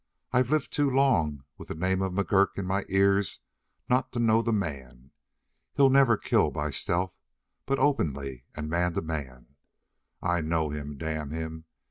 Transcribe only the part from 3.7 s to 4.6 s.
not to know the